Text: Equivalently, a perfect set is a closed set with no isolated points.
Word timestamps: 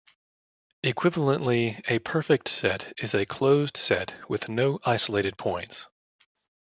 Equivalently, 0.83 1.79
a 1.87 1.99
perfect 1.99 2.47
set 2.47 2.91
is 2.97 3.13
a 3.13 3.23
closed 3.27 3.77
set 3.77 4.15
with 4.27 4.49
no 4.49 4.79
isolated 4.83 5.37
points. 5.37 5.85